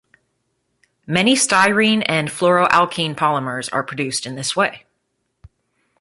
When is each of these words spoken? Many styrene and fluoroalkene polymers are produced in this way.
Many 1.05 1.35
styrene 1.35 2.01
and 2.07 2.27
fluoroalkene 2.29 3.13
polymers 3.13 3.69
are 3.71 3.83
produced 3.83 4.25
in 4.25 4.33
this 4.33 4.55
way. 4.55 4.87